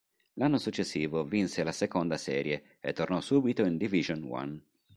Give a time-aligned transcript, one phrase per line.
[0.33, 4.59] L'anno successivo vinse la seconda serie e tornò subito in Division One.